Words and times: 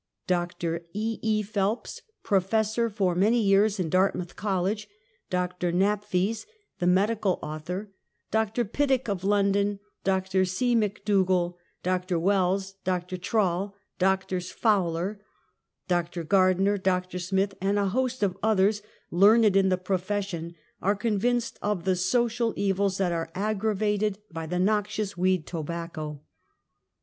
Dr. 0.25 0.87
E. 0.93 1.19
E. 1.21 1.43
Phelps, 1.43 2.01
Professor 2.23 2.89
for 2.89 3.13
many 3.13 3.39
years 3.39 3.79
in 3.79 3.87
Dartmouth 3.87 4.35
College; 4.35 4.87
Dr. 5.29 5.71
^N'apheys, 5.71 6.47
the 6.79 6.87
medi 6.87 7.15
cal 7.15 7.37
author; 7.43 7.91
Dr. 8.31 8.65
Pidduck 8.65 9.07
of 9.07 9.23
London; 9.23 9.79
Dr. 10.03 10.43
C. 10.43 10.75
McDougal, 10.75 11.53
Dr. 11.83 12.17
Wells, 12.17 12.73
Dr. 12.83 13.15
Trail, 13.15 13.75
Drs. 13.99 14.49
Fowler, 14.51 15.21
Dr. 15.87 16.23
Gardner, 16.23 16.79
Dr. 16.79 17.19
Smith, 17.19 17.53
and 17.61 17.77
a 17.77 17.89
host 17.89 18.23
of 18.23 18.35
others 18.41 18.81
learned 19.11 19.55
in 19.55 19.69
the 19.69 19.77
profession,, 19.77 20.55
are 20.81 20.95
convinced 20.95 21.59
of 21.61 21.83
the 21.85 21.95
social 21.95 22.53
evils 22.57 22.97
that 22.97 23.11
are 23.11 23.29
aggravated 23.35 24.17
by 24.31 24.47
the 24.47 24.57
noxious 24.57 25.15
weed— 25.15 25.45
tobacco. 25.45 26.23